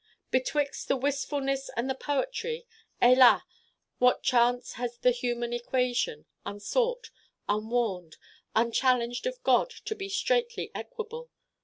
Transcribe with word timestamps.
Betwixt 0.31 0.87
the 0.87 0.97
wistfulness 0.97 1.69
and 1.77 1.87
the 1.87 1.93
poetry 1.93 2.65
hélas, 3.03 3.43
what 3.99 4.23
chance 4.23 4.71
has 4.73 4.97
the 4.97 5.11
human 5.11 5.53
equation, 5.53 6.25
unsought, 6.43 7.11
unwarned, 7.47 8.17
unchallenged 8.55 9.27
of 9.27 9.43
God 9.43 9.69
to 9.85 9.93
be 9.93 10.09
straitly 10.09 10.71
equable! 10.73 11.29